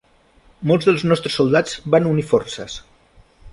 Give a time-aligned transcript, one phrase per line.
[0.71, 2.81] Molts dels nostres soldats van unir forces.